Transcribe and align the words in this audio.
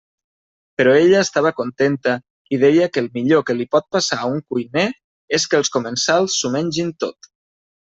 Però 0.79 0.95
ella 1.01 1.19
estava 1.25 1.51
contenta 1.59 2.15
i 2.57 2.59
deia 2.65 2.89
que 2.95 3.03
el 3.03 3.11
millor 3.19 3.45
que 3.51 3.59
li 3.61 3.69
pot 3.77 3.89
passar 3.99 4.21
a 4.25 4.33
un 4.33 4.43
cuiner 4.51 4.89
és 5.41 5.49
que 5.53 5.63
els 5.63 5.75
comensals 5.79 6.43
s'ho 6.43 6.57
mengin 6.61 6.97
tot. 7.09 7.37